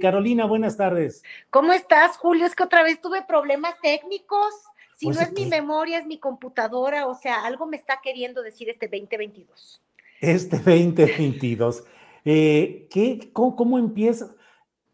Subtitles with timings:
[0.00, 1.22] Carolina, buenas tardes.
[1.50, 2.46] ¿Cómo estás, Julio?
[2.46, 4.52] Es que otra vez tuve problemas técnicos.
[4.96, 7.06] Si Pues no es mi memoria, es mi computadora.
[7.06, 9.80] O sea, algo me está queriendo decir este 2022.
[10.20, 11.84] Este 2022.
[12.24, 14.34] Eh, ¿qué, cómo, cómo empieza?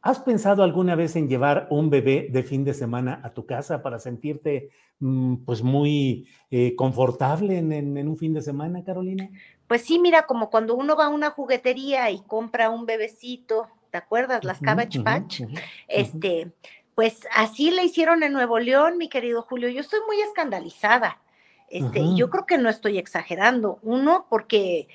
[0.00, 3.82] ¿Has pensado alguna vez en llevar un bebé de fin de semana a tu casa
[3.82, 4.70] para sentirte
[5.00, 9.28] mm, pues muy eh, confortable en, en- en un fin de semana, Carolina?
[9.66, 13.66] Pues sí, mira, como cuando uno va a una juguetería y compra un bebecito,
[13.96, 14.44] ¿te acuerdas?
[14.44, 15.40] Las Cabbage Patch.
[15.88, 16.52] Este,
[16.94, 19.70] pues así le hicieron en Nuevo León, mi querido Julio.
[19.70, 21.22] Yo estoy muy escandalizada.
[21.70, 23.78] Este, y yo creo que no estoy exagerando.
[23.80, 24.88] Uno, porque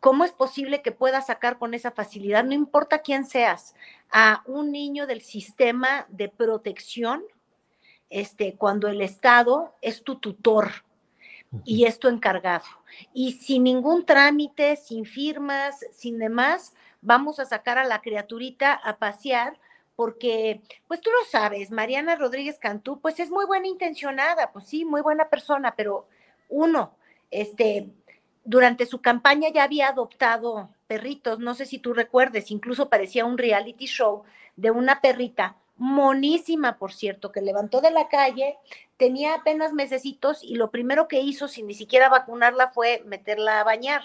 [0.00, 3.76] ¿cómo es posible que puedas sacar con esa facilidad, no importa quién seas,
[4.10, 7.22] a un niño del sistema de protección,
[8.08, 10.72] este, cuando el Estado es tu tutor
[11.64, 12.64] y es tu encargado?
[13.14, 18.96] Y sin ningún trámite, sin firmas, sin demás, vamos a sacar a la criaturita a
[18.98, 19.58] pasear
[19.96, 24.84] porque, pues tú lo sabes, Mariana Rodríguez Cantú, pues es muy buena intencionada, pues sí,
[24.84, 26.08] muy buena persona, pero
[26.48, 26.94] uno,
[27.30, 27.90] este,
[28.44, 33.36] durante su campaña ya había adoptado perritos, no sé si tú recuerdes, incluso parecía un
[33.36, 34.24] reality show
[34.56, 38.58] de una perrita monísima, por cierto, que levantó de la calle,
[38.96, 43.64] tenía apenas mesecitos y lo primero que hizo, sin ni siquiera vacunarla, fue meterla a
[43.64, 44.02] bañar.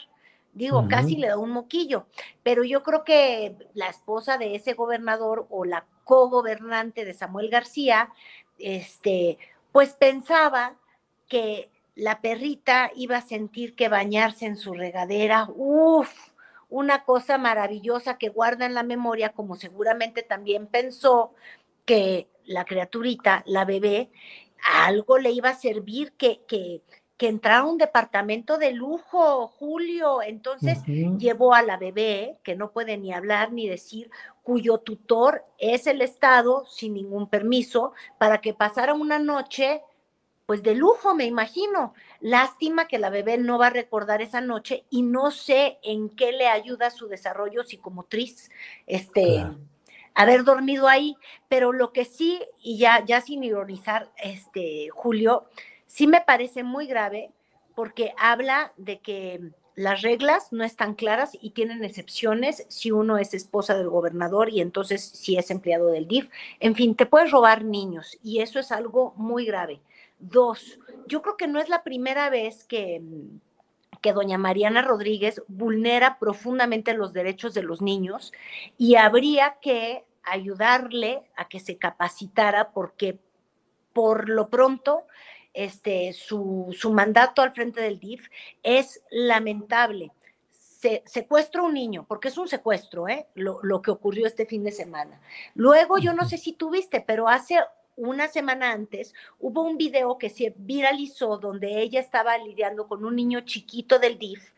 [0.56, 2.08] Digo, casi le da un moquillo,
[2.42, 8.14] pero yo creo que la esposa de ese gobernador o la cogobernante de Samuel García,
[8.58, 9.38] este,
[9.74, 10.78] pues pensaba
[11.28, 16.30] que la perrita iba a sentir que bañarse en su regadera, uff,
[16.70, 21.34] una cosa maravillosa que guarda en la memoria, como seguramente también pensó
[21.86, 24.10] que la criaturita, la bebé,
[24.64, 26.82] algo le iba a servir que, que,
[27.18, 30.22] que entrara a un departamento de lujo, Julio.
[30.22, 30.80] Entonces
[31.18, 34.10] llevó a la bebé, que no puede ni hablar ni decir,
[34.44, 39.82] cuyo tutor es el Estado, sin ningún permiso, para que pasara una noche,
[40.46, 41.94] pues de lujo, me imagino.
[42.20, 46.34] Lástima que la bebé no va a recordar esa noche y no sé en qué
[46.34, 48.52] le ayuda su desarrollo psicomotriz,
[48.86, 49.58] este, Claro.
[50.14, 51.16] haber dormido ahí.
[51.48, 55.46] Pero lo que sí, y ya, ya sin ironizar, este, Julio,
[55.88, 57.32] sí me parece muy grave
[57.76, 63.34] porque habla de que las reglas no están claras y tienen excepciones si uno es
[63.34, 66.30] esposa del gobernador y entonces si es empleado del DIF.
[66.62, 69.82] En fin, te puedes robar niños y eso es algo muy grave.
[70.20, 73.02] Dos, yo creo que no es la primera vez que,
[74.02, 78.32] que doña Mariana Rodríguez vulnera profundamente los derechos de los niños
[78.78, 83.20] y habría que ayudarle a que se capacitara porque
[83.92, 85.04] por lo pronto
[85.56, 88.30] este, su, su mandato al frente del DIF
[88.62, 90.12] es lamentable.
[90.52, 93.28] Se, secuestra un niño, porque es un secuestro, ¿eh?
[93.34, 95.20] lo, lo que ocurrió este fin de semana.
[95.56, 97.60] Luego, yo no sé si tuviste, pero hace
[97.96, 103.16] una semana antes hubo un video que se viralizó donde ella estaba lidiando con un
[103.16, 104.52] niño chiquito del DIF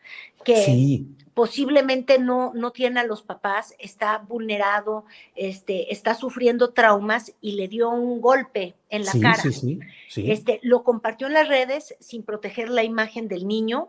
[0.44, 5.04] que Sí, posiblemente no, no tiene a los papás, está vulnerado,
[5.36, 9.36] este, está sufriendo traumas y le dio un golpe en la sí, cara.
[9.42, 10.32] sí, sí, sí.
[10.32, 13.88] Este, lo compartió en las redes sin proteger la imagen del niño,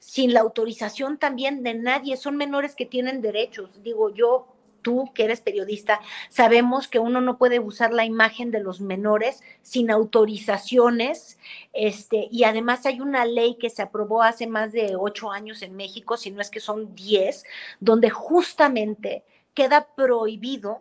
[0.00, 2.16] sin la autorización también de nadie.
[2.16, 3.82] Son menores que tienen derechos.
[3.84, 4.48] Digo, yo,
[4.88, 6.00] tú que eres periodista,
[6.30, 11.38] sabemos que uno no puede usar la imagen de los menores sin autorizaciones.
[11.74, 15.76] Este, y además hay una ley que se aprobó hace más de ocho años en
[15.76, 17.44] México, si no es que son diez,
[17.80, 20.80] donde justamente queda prohibido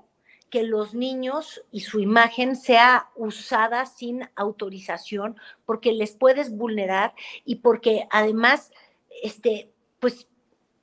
[0.49, 7.13] que los niños y su imagen sea usada sin autorización porque les puedes vulnerar
[7.43, 8.71] y porque además,
[9.21, 9.69] este,
[9.99, 10.29] pues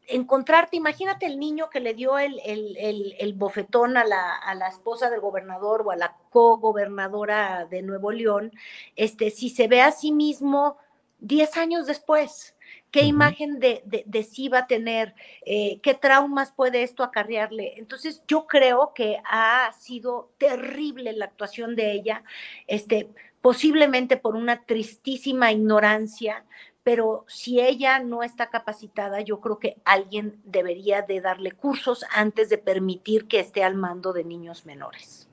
[0.06, 5.10] encontrarte, imagínate el niño que le dio el, el, bofetón a la, a la, esposa
[5.10, 8.52] del gobernador o a la co-gobernadora de Nuevo León,
[8.96, 10.76] este, si se ve a sí mismo
[11.20, 12.54] 10 años después,
[12.90, 15.14] qué imagen de, de, sí va a tener,
[15.44, 17.74] eh, qué traumas puede esto acarrearle.
[17.76, 22.22] Entonces, yo creo que ha sido terrible la actuación de ella,
[22.66, 23.08] este,
[23.40, 26.44] posiblemente por una tristísima ignorancia,
[26.84, 32.50] pero si ella no está capacitada, yo creo que alguien debería de darle cursos antes
[32.50, 35.26] de permitir que esté al mando de niños menores.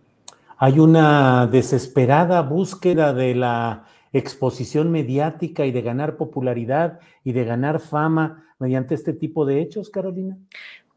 [0.57, 7.79] Hay una desesperada búsqueda de la exposición mediática y de ganar popularidad y de ganar
[7.79, 10.37] fama mediante este tipo de hechos, Carolina.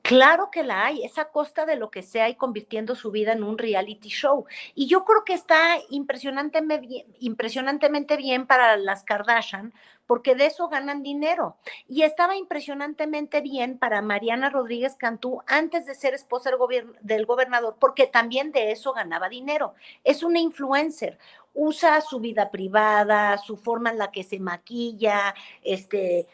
[0.05, 3.33] Claro que la hay, es a costa de lo que sea y convirtiendo su vida
[3.33, 4.45] en un reality show.
[4.75, 9.73] Y yo creo que está impresionantemente bien, para las Kardashian,
[10.07, 11.57] porque de eso ganan dinero.
[11.89, 17.79] Y estaba impresionantemente bien para Mariana Rodríguez Cantú antes de ser esposa del, del gobernador,
[17.81, 19.73] porque también de eso ganaba dinero.
[20.05, 21.19] Es una influencer
[21.55, 26.29] usa su vida privada, su forma en la que se maquilla, este,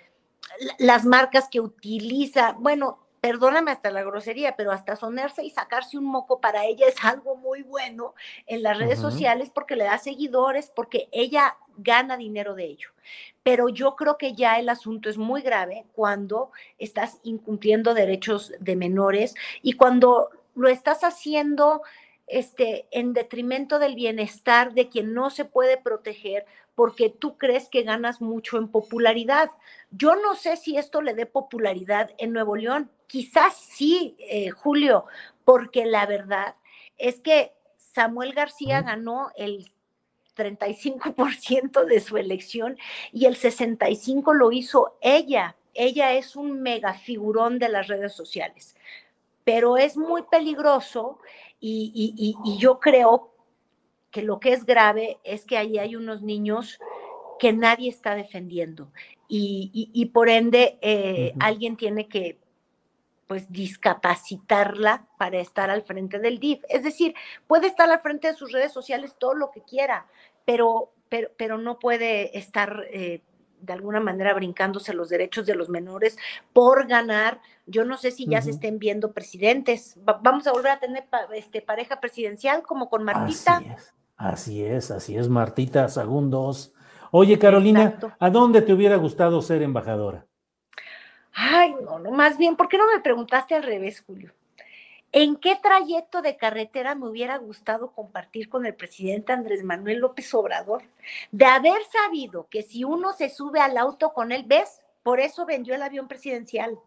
[0.79, 2.57] las marcas que utiliza.
[2.59, 7.05] Bueno, perdóname hasta la grosería, pero hasta sonerse y sacarse un moco para ella es
[7.05, 8.15] algo muy bueno
[8.47, 12.91] en las redes sociales porque le da seguidores, porque ella gana dinero de ello.
[13.43, 18.77] Pero yo creo que ya el asunto es muy grave cuando estás incumpliendo derechos de
[18.77, 21.83] menores y cuando lo estás haciendo
[22.27, 27.83] este, en detrimento del bienestar de quien no se puede proteger porque tú crees que
[27.83, 29.51] ganas mucho en popularidad.
[29.91, 32.91] Yo no sé si esto le dé popularidad en Nuevo León.
[33.11, 35.05] Quizás sí, eh, Julio,
[35.45, 36.55] porque la verdad
[36.97, 39.69] es que Samuel García ganó el
[40.37, 42.79] 35% de su elección
[43.13, 45.57] y el 65% lo hizo ella.
[45.75, 48.77] Ella es un mega figurón de las redes sociales,
[49.43, 51.19] pero es muy peligroso
[51.59, 53.35] y, yo creo
[54.13, 56.79] que lo que es grave es que ahí hay unos niños
[57.41, 58.93] que nadie está defendiendo
[59.27, 62.39] y, por ende eh, alguien tiene que
[63.31, 66.65] pues discapacitarla para estar al frente del DIF.
[66.69, 67.15] Es decir,
[67.47, 70.09] puede estar al frente de sus redes sociales todo lo que quiera,
[70.45, 73.23] pero, pero, pero no puede estar eh,
[73.61, 76.19] de alguna manera brincándose los derechos de los menores
[76.53, 77.41] por ganar.
[77.67, 79.97] Yo no sé si ya se estén viendo presidentes.
[80.03, 83.59] vamos a volver a tener este, pareja presidencial como con Martita.
[83.59, 86.75] Así es, así es, así es Martita Segundos.
[87.13, 90.27] Oye, Carolina, ¿a dónde te hubiera gustado ser embajadora?
[91.33, 94.33] Ay, no, no, más bien, ¿por qué no me preguntaste al revés, Julio?
[95.13, 100.33] ¿En qué trayecto de carretera me hubiera gustado compartir con el presidente Andrés Manuel López
[100.35, 100.85] Obrador?
[101.33, 104.81] De haber sabido que si uno se sube al auto con él, ¿ves?
[105.03, 106.79] Por eso vendió el avión presidencial.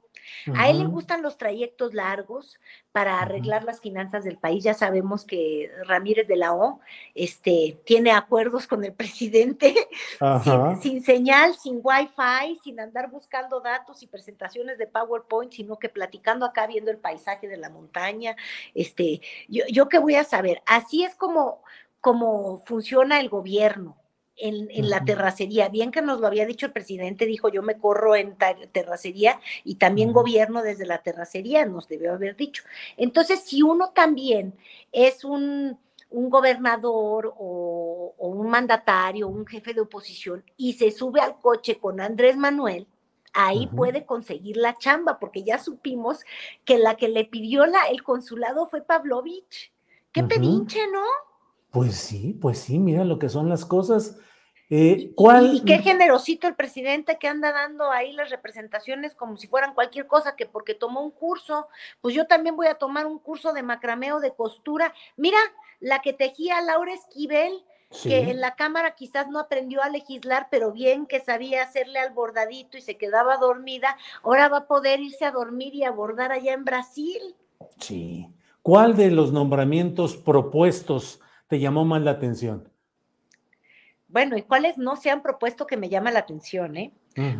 [0.55, 2.59] A él le gustan los trayectos largos
[2.91, 4.63] para arreglar las finanzas del país.
[4.63, 6.79] Ya sabemos que Ramírez de la O
[7.15, 9.75] este, tiene acuerdos con el presidente
[10.81, 16.45] sin, señal, sin wifi, sin andar buscando datos y presentaciones de PowerPoint, sino que platicando
[16.45, 18.35] acá viendo el paisaje de la montaña.
[18.73, 20.61] Este, yo, yo qué voy a saber.
[20.65, 21.63] Así es como,
[22.01, 24.02] como funciona el gobierno
[24.37, 25.69] en, la terracería.
[25.69, 28.35] Bien que nos lo había dicho el presidente, dijo yo me corro en
[28.71, 32.63] terracería y también gobierno desde la terracería, nos debió haber dicho.
[32.97, 34.53] Entonces, si uno también
[34.91, 35.77] es un,
[36.09, 42.37] gobernador o, un mandatario, un jefe de oposición y se sube al coche con Andrés
[42.37, 42.87] Manuel,
[43.33, 46.19] ahí puede conseguir la chamba, porque ya supimos
[46.65, 49.73] que la que le pidió la, el consulado fue Pavlovich.
[50.11, 51.03] Qué pedinche, ¿no?
[51.73, 54.15] Pues sí, pues sí, mira lo que son las cosas.
[54.69, 55.55] Eh, ¿cuál?
[55.55, 60.05] Y, qué generosito el presidente que anda dando ahí las representaciones como si fueran cualquier
[60.05, 61.67] cosa, que porque tomó un curso,
[61.99, 64.93] pues yo también voy a tomar un curso de macrameo de costura.
[65.17, 65.39] Mira,
[65.79, 67.65] la que tejía Laura Esquivel,
[68.03, 72.13] que en la Cámara quizás no aprendió a legislar, pero bien que sabía hacerle al
[72.13, 76.31] bordadito y se quedaba dormida, ahora va a poder irse a dormir y a bordar
[76.31, 77.35] allá en Brasil.
[77.79, 78.27] Sí.
[78.61, 81.19] ¿Cuál de los nombramientos propuestos
[81.53, 82.67] te llamó más la atención?
[84.07, 86.75] Bueno, ¿y cuáles no se han propuesto que me llama la atención?
[86.77, 86.91] Eh?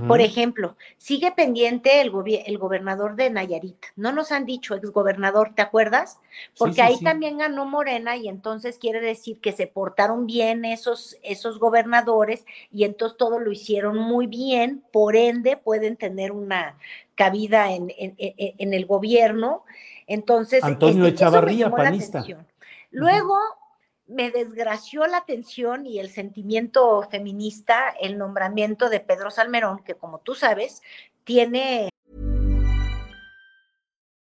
[0.07, 2.11] Por ejemplo, sigue pendiente el,
[2.45, 3.83] el, gobernador de Nayarit.
[3.95, 6.19] No nos han dicho exgobernador, ¿te acuerdas?
[6.59, 11.57] Porque ahí también ganó Morena y entonces quiere decir que se portaron bien esos, esos
[11.57, 16.77] gobernadores y entonces todo lo hicieron muy bien, por ende pueden tener una
[17.15, 19.63] cabida en, en, el gobierno.
[20.05, 22.23] Entonces, Antonio este, Echavarría, panista.
[22.91, 23.35] Luego
[24.07, 30.19] me desgració la atención y el sentimiento feminista el nombramiento de Pedro Salmerón, que como
[30.19, 30.81] tú sabes,
[31.23, 31.89] tiene...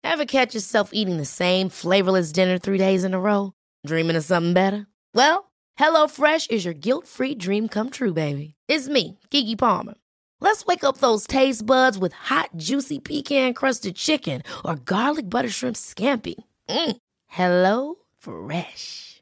[0.03, 3.53] Ever catch yourself eating the same flavorless dinner three days in a row?
[3.85, 4.88] Dreaming of something better?
[5.13, 8.55] Well, HelloFresh is your guilt-free dream come true, baby.
[8.67, 9.95] It's me, Kiki Palmer.
[10.39, 15.75] Let's wake up those taste buds with hot, juicy pecan-crusted chicken or garlic butter shrimp
[15.75, 16.35] scampi.
[16.67, 16.97] Mm.
[17.27, 19.11] Hello Fresh.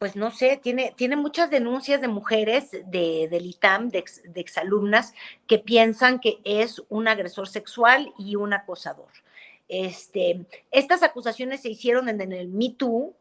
[0.00, 5.12] Pues no sé, tiene, tiene muchas denuncias de mujeres de, del ITAM, de, de exalumnas,
[5.46, 9.10] que piensan que es un agresor sexual y un acosador.
[9.68, 13.14] Este, estas acusaciones se hicieron en, en el Me Too,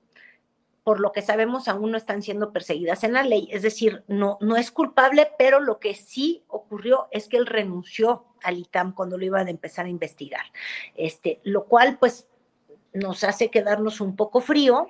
[0.86, 4.38] por lo que sabemos aún no están siendo perseguidas en la ley, es decir, no,
[4.40, 9.18] no es culpable, pero lo que sí ocurrió es que él renunció al ITAM cuando
[9.18, 10.46] lo iban a empezar a investigar,
[10.96, 12.30] este, lo cual pues
[12.94, 14.88] nos hace quedarnos un poco frío,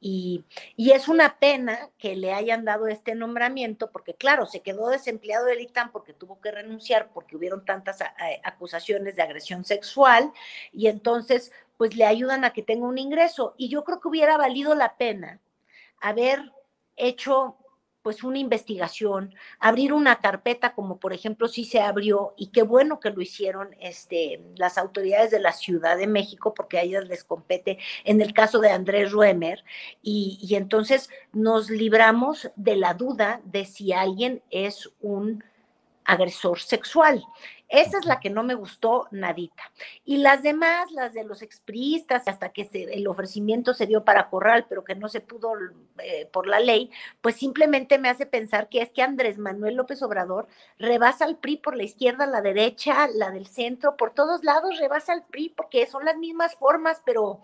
[0.00, 0.44] y,
[0.76, 5.60] es una pena que le hayan dado este nombramiento, porque claro, se quedó desempleado del
[5.60, 7.98] ITAM porque tuvo que renunciar, porque hubieron tantas
[8.44, 10.32] acusaciones de agresión sexual,
[10.72, 13.54] y entonces pues le ayudan a que tenga un ingreso.
[13.56, 15.40] Y yo creo que hubiera valido la pena
[16.00, 16.52] haber
[16.96, 17.57] hecho
[18.08, 23.00] pues una investigación, abrir una carpeta como por ejemplo sí se abrió y qué bueno
[23.00, 27.22] que lo hicieron este, las autoridades de la Ciudad de México porque a ellas les
[27.22, 29.62] compete en el caso de Andrés Ruemer
[30.00, 35.44] y, y entonces nos libramos de la duda de si alguien es un
[36.06, 37.22] agresor sexual.
[37.68, 39.62] Esa es la que no me gustó nadita.
[40.04, 44.30] Y las demás, las de los expriistas, hasta que se, el ofrecimiento se dio para
[44.30, 45.52] Corral, pero que no se pudo
[45.98, 50.02] eh, por la ley, pues simplemente me hace pensar que es que Andrés Manuel López
[50.02, 50.48] Obrador
[50.78, 55.12] rebasa al PRI por la izquierda, la derecha, la del centro, por todos lados rebasa
[55.12, 57.40] al PRI porque son las mismas formas, pero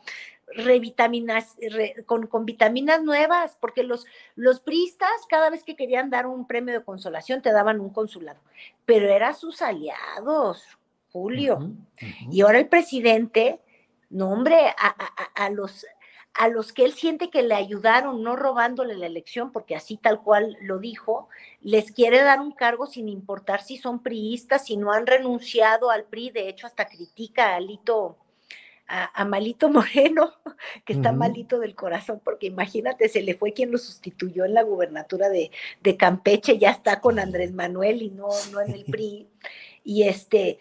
[0.49, 6.27] revitaminas, re, con, con, vitaminas nuevas, porque los, los priistas cada vez que querían dar
[6.27, 8.41] un premio de consolación te daban un consulado,
[8.85, 10.65] pero eran sus aliados,
[11.13, 11.57] Julio.
[11.57, 12.29] Uh -huh, uh -huh.
[12.31, 13.61] Y ahora el presidente,
[14.11, 15.87] no hombre, a, a, a, los,
[16.35, 20.23] a los que él siente que le ayudaron, no robándole la elección, porque así tal
[20.23, 21.29] cual lo dijo,
[21.61, 26.05] les quiere dar un cargo sin importar si son priistas, si no han renunciado al
[26.05, 28.19] PRI, de hecho hasta critica a Alito
[28.87, 30.33] a, a, Malito Moreno,
[30.85, 31.19] que está uh -huh.
[31.19, 35.51] malito del corazón, porque imagínate, se le fue quien lo sustituyó en la gubernatura de,
[35.83, 39.27] de Campeche, ya está con Andrés Manuel y no, no en el PRI.
[39.85, 40.59] Y este,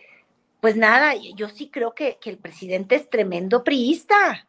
[0.62, 4.48] pues nada, yo sí creo que, que el presidente es tremendo priista.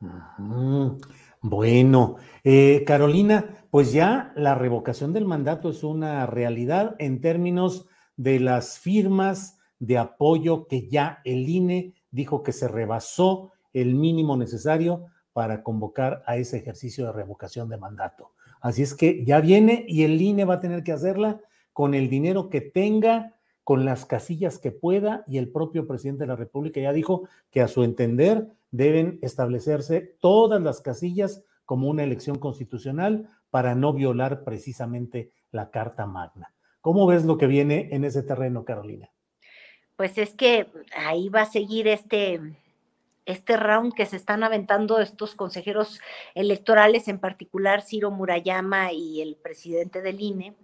[0.00, 0.06] Uh
[0.38, 0.98] -huh.
[1.40, 7.86] Bueno, eh, Carolina, pues ya la revocación del mandato es una realidad en términos
[8.16, 14.36] de las firmas de apoyo que ya el INE dijo que se rebasó el mínimo
[14.36, 18.32] necesario para convocar a ese ejercicio de revocación de mandato.
[18.60, 21.40] Así es que ya viene y el INE va a tener que hacerla
[21.72, 26.28] con el dinero que tenga, con las casillas que pueda y el propio presidente de
[26.28, 32.02] la República ya dijo que a su entender deben establecerse todas las casillas como una
[32.02, 36.52] elección constitucional para no violar precisamente la Carta Magna.
[36.80, 39.10] ¿Cómo ves lo que viene en ese terreno, Carolina?
[39.98, 42.40] Pues es que ahí va a seguir este,
[43.26, 46.00] este round que se están aventando estos consejeros
[46.36, 50.54] electorales, en particular Ciro Murayama y el presidente del INE,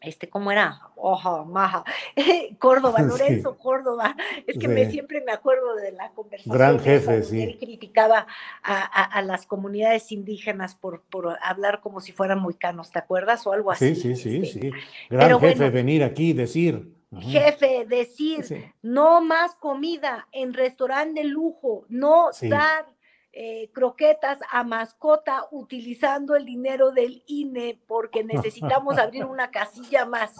[0.00, 0.80] este, ¿cómo era?
[0.96, 1.84] Oja, maja.
[2.58, 3.62] Córdoba, Lorenzo sí.
[3.62, 4.16] Córdoba.
[4.48, 4.68] Es que sí.
[4.68, 6.52] me, siempre me acuerdo de la conversación.
[6.52, 7.40] Gran jefe, sí.
[7.40, 8.26] Él criticaba
[8.64, 12.98] a, a, a, las comunidades indígenas por, por hablar como si fueran muy canos, ¿te
[12.98, 13.46] acuerdas?
[13.46, 13.94] O algo así.
[13.94, 14.60] Sí, sí, sí, este.
[14.60, 14.70] sí.
[15.08, 16.99] Gran Pero jefe bueno, venir aquí y decir.
[17.18, 18.64] Jefe, decir, sí.
[18.82, 22.86] no más comida en restaurante de lujo, no dar
[23.32, 30.34] eh, croquetas a mascota utilizando el dinero del INE porque necesitamos abrir una casilla más.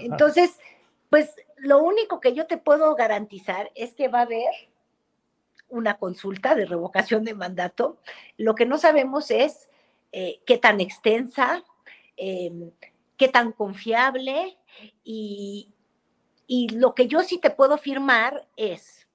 [0.00, 0.58] Entonces,
[1.10, 4.50] pues lo único que yo te puedo garantizar es que va a haber
[5.68, 7.98] una consulta de revocación de mandato.
[8.36, 9.68] Lo que no sabemos es
[10.12, 11.64] eh, qué tan extensa,
[12.16, 12.70] em,
[13.16, 14.58] qué tan confiable
[15.04, 15.72] y,
[16.46, 19.08] y lo que yo sí te puedo afirmar es,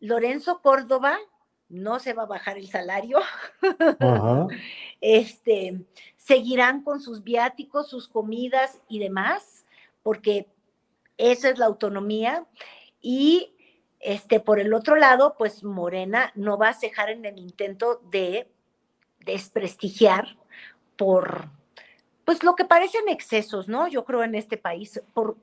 [0.00, 1.18] Lorenzo Córdoba
[1.68, 3.18] no se va a bajar el salario,
[5.00, 5.84] este,
[6.16, 9.64] seguirán con sus viáticos, sus comidas y demás,
[10.02, 10.48] porque
[11.16, 12.46] esa es la autonomía.
[13.00, 13.54] Y
[14.00, 18.50] este, por el otro lado, pues Morena no va a cejar en el intento de
[19.24, 20.36] desprestigiar
[20.96, 21.48] por
[22.24, 23.88] pues lo que parecen excesos, ¿no?
[23.88, 25.36] Yo creo en este país, por,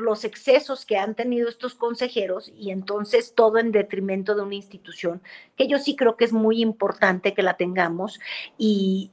[0.00, 5.22] los excesos que han tenido estos consejeros y entonces todo en detrimento de una institución,
[5.56, 8.20] que yo sí creo que es muy importante que la tengamos
[8.58, 9.10] y,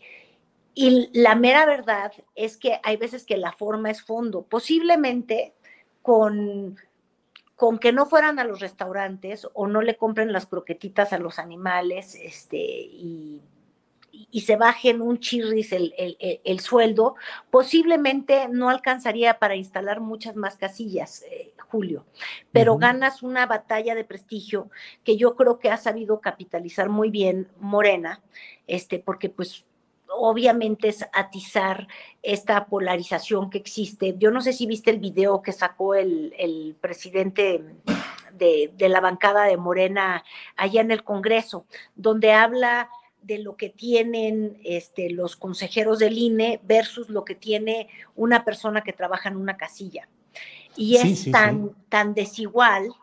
[0.74, 5.54] y la mera verdad es que hay veces que la forma es fondo, posiblemente
[6.02, 6.78] con
[7.56, 11.40] con que no fueran a los restaurantes o no le compren las croquetitas a los
[11.40, 13.42] animales, este, y
[14.14, 17.16] y se bajen un chirris el, el, sueldo,
[17.50, 22.06] posiblemente no alcanzaría para instalar muchas más casillas, eh, Julio,
[22.52, 24.70] pero ganas una batalla de prestigio
[25.04, 28.22] que yo creo que ha sabido capitalizar muy bien Morena,
[28.68, 29.66] este, porque pues
[30.16, 31.88] obviamente es atizar
[32.22, 34.16] esta polarización que existe.
[34.20, 37.64] Yo no sé si viste el video que sacó el, el presidente
[38.34, 40.24] de, de, la bancada de Morena
[40.56, 41.66] allá en el Congreso,
[41.96, 42.90] donde habla
[43.24, 48.82] de lo que tienen este, los consejeros del INE versus lo que tiene una persona
[48.82, 50.08] que trabaja en una casilla.
[50.76, 52.94] Y es tan, tan desigual,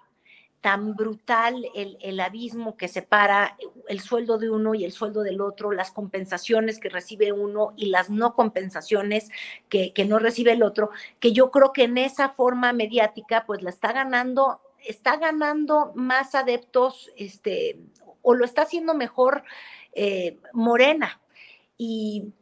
[0.61, 3.57] tan brutal el, el, abismo que separa
[3.89, 7.87] el sueldo de uno y el sueldo del otro, las compensaciones que recibe uno y
[7.87, 9.31] las no compensaciones
[9.69, 13.63] que, que no recibe el otro, que yo creo que en esa forma mediática pues
[13.63, 17.79] la está ganando, está ganando más adeptos, este,
[18.23, 19.45] o lo está haciendo mejor
[19.93, 21.21] eh, morena.
[21.77, 22.33] Y,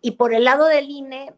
[0.00, 1.32] y por el lado del INE,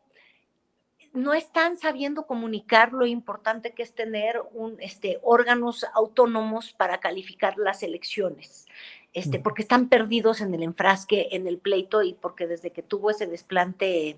[1.13, 7.59] no están sabiendo comunicar lo importante que es tener un, este, órganos autónomos para calificar
[7.59, 8.67] las elecciones,
[9.13, 13.11] este, porque están perdidos en el enfrasque, en el pleito y porque desde que tuvo
[13.11, 14.17] ese desplante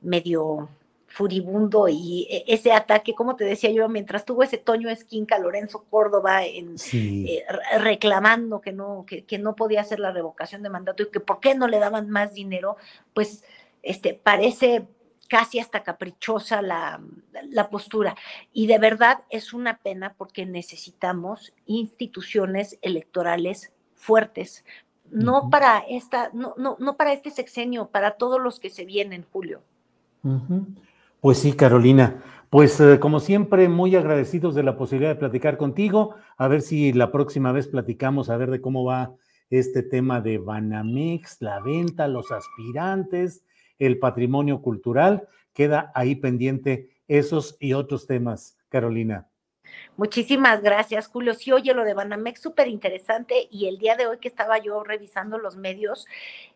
[0.00, 0.68] medio
[1.10, 5.84] furibundo y e, ese ataque, como te decía yo, mientras tuvo ese Toño Esquinca, Lorenzo
[5.90, 7.44] Córdoba en, eh,
[7.78, 11.54] reclamando que no, que, no podía hacer la revocación de mandato y que por qué
[11.54, 12.76] no le daban más dinero,
[13.12, 13.44] pues
[13.82, 14.86] este, parece
[15.28, 17.00] casi hasta caprichosa la,
[17.50, 18.16] la, postura.
[18.52, 24.64] Y de verdad es una pena porque necesitamos instituciones electorales fuertes,
[25.10, 29.26] no para esta, no, no, no para este sexenio, para todos los que se vienen,
[29.32, 29.62] Julio.
[31.20, 32.22] Pues sí, Carolina.
[32.48, 36.16] Pues eh, como siempre, muy agradecidos de la posibilidad de platicar contigo.
[36.36, 39.14] A ver si la próxima vez platicamos, a ver de cómo va
[39.50, 43.44] este tema de Banamex, la venta, los aspirantes,
[43.78, 45.28] el patrimonio cultural.
[45.52, 49.28] Queda ahí pendiente esos y otros temas, Carolina.
[49.96, 51.34] Muchísimas gracias, Julio.
[51.34, 54.82] Sí, oye, lo de Banamex súper interesante y el día de hoy que estaba yo
[54.82, 56.06] revisando los medios,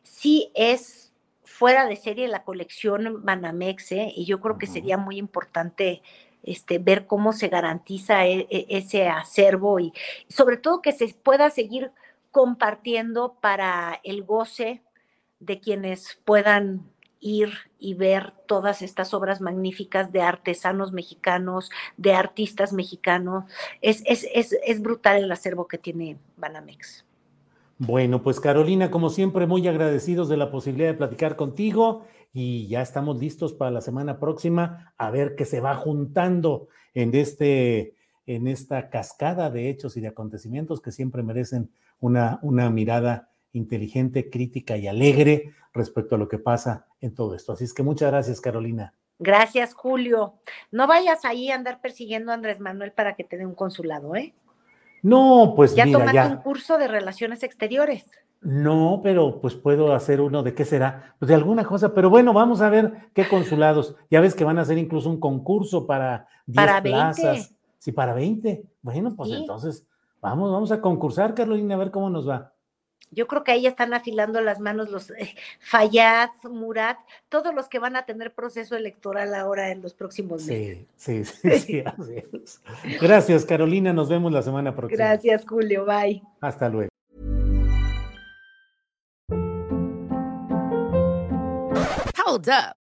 [0.02, 1.13] sí es
[1.44, 4.12] fuera de serie la colección Banamex, ¿eh?
[4.14, 6.02] y yo creo que sería muy importante
[6.42, 9.92] este, ver cómo se garantiza e, e, ese acervo y
[10.28, 11.90] sobre todo que se pueda seguir
[12.30, 14.82] compartiendo para el goce
[15.40, 22.72] de quienes puedan ir y ver todas estas obras magníficas de artesanos mexicanos, de artistas
[22.72, 23.44] mexicanos.
[23.80, 27.06] Es, es, es, es brutal el acervo que tiene Banamex.
[27.78, 32.82] Bueno, pues Carolina, como siempre, muy agradecidos de la posibilidad de platicar contigo y ya
[32.82, 37.94] estamos listos para la semana próxima a ver qué se va juntando en este
[38.26, 44.30] en esta cascada de hechos y de acontecimientos que siempre merecen una, una mirada inteligente,
[44.30, 47.52] crítica y alegre respecto a lo que pasa en todo esto.
[47.52, 48.94] Así es que muchas gracias, Carolina.
[49.18, 50.34] Gracias, Julio.
[50.70, 54.16] No vayas ahí a andar persiguiendo a Andrés Manuel para que te dé un consulado,
[54.16, 54.34] ¿eh?
[55.04, 58.10] No, pues ya tomaste un curso de relaciones exteriores.
[58.40, 62.32] No, pero pues puedo hacer uno de qué será, pues de alguna cosa, pero bueno,
[62.32, 63.96] vamos a ver qué consulados.
[64.10, 67.54] Ya ves que van a hacer incluso un concurso para 10 plazas.
[67.78, 68.64] Sí, para 20.
[68.80, 69.86] Bueno, pues entonces
[70.22, 72.53] vamos, vamos a concursar, Carolina, a ver cómo nos va.
[73.14, 76.98] Yo creo que ahí están afilando las manos los eh, Fayad, Murat,
[77.28, 80.86] todos los que van a tener proceso electoral ahora en los próximos meses.
[80.96, 81.82] Sí, sí, sí,
[83.00, 83.92] Gracias, Carolina.
[83.92, 85.04] Nos vemos la semana próxima.
[85.04, 85.84] Gracias, Julio.
[85.84, 86.22] Bye.
[86.40, 86.88] Hasta luego.
[92.26, 92.83] Hold up.